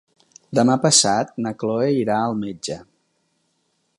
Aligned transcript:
Demà 0.59 0.77
passat 0.85 1.35
na 1.47 1.51
Cloè 1.63 1.91
irà 1.97 2.17
al 2.23 2.35
metge. 2.41 2.79